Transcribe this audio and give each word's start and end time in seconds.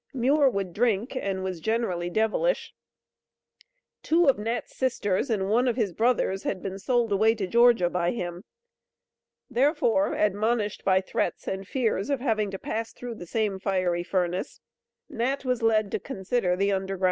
"Muir 0.15 0.49
would 0.49 0.73
drink 0.73 1.15
and 1.15 1.43
was 1.43 1.59
generally 1.59 2.09
devilish." 2.09 2.73
Two 4.01 4.25
of 4.27 4.39
Nat's 4.39 4.75
sisters 4.75 5.29
and 5.29 5.47
one 5.47 5.67
of 5.67 5.75
his 5.75 5.93
brothers 5.93 6.41
had 6.41 6.59
been 6.59 6.79
"sold 6.79 7.11
away 7.11 7.35
to 7.35 7.45
Georgia 7.45 7.87
by 7.87 8.09
him." 8.09 8.43
Therefore, 9.47 10.15
admonished 10.15 10.83
by 10.83 11.01
threats 11.01 11.47
and 11.47 11.67
fears 11.67 12.09
of 12.09 12.19
having 12.19 12.49
to 12.49 12.57
pass 12.57 12.93
through 12.93 13.13
the 13.13 13.27
same 13.27 13.59
fiery 13.59 14.01
furnace, 14.01 14.59
Nat 15.07 15.45
was 15.45 15.61
led 15.61 15.91
to 15.91 15.99
consider 15.99 16.55
the 16.55 16.69
U.G.R. 16.69 16.99